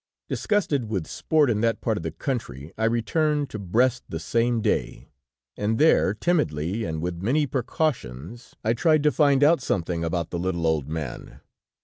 "Disgusted 0.27 0.85
with 0.89 1.05
sport 1.05 1.47
in 1.47 1.61
that 1.61 1.79
part 1.79 1.95
of 1.95 2.01
the 2.01 2.09
country, 2.09 2.73
I 2.75 2.85
returned 2.85 3.51
to 3.51 3.59
Brest 3.59 4.01
the 4.09 4.19
same 4.19 4.59
day, 4.59 5.09
and 5.55 5.77
there, 5.77 6.15
timidly 6.15 6.85
and 6.85 7.03
with 7.03 7.21
many 7.21 7.45
precautions, 7.45 8.55
I 8.63 8.73
tried 8.73 9.03
to 9.03 9.11
find 9.11 9.43
out 9.43 9.61
something 9.61 10.03
about 10.03 10.31
the 10.31 10.39
little 10.39 10.65
old 10.65 10.89
man.... 10.89 11.41